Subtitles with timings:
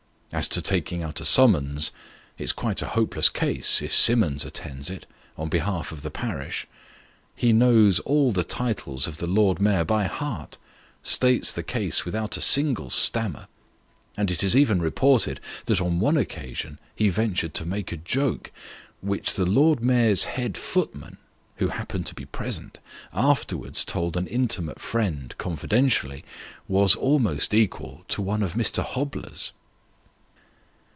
[0.33, 1.91] As to taking out a summons,
[2.37, 5.05] it's quite a hopeless case if Simmons attends it,
[5.37, 6.65] on behalf of the parish.
[7.35, 10.57] He knows all the titles of the Lord Mayor by heart;
[11.03, 13.49] states the case without a single stammer:
[14.15, 18.53] and it is even reported that on one occasion he ventured to make a joke,
[19.01, 21.17] which the Lord Mayor's head footman
[21.57, 22.79] (who happened to be present)
[23.11, 26.23] afterwards told an intimate friend, confidentially,
[26.69, 28.81] was almost equal to one of Mr.
[28.81, 29.51] Hobler's.